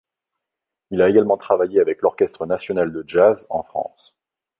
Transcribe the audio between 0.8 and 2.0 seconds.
Il a également travaillé